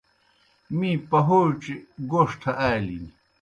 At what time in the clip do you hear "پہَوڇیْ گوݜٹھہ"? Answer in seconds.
1.09-2.51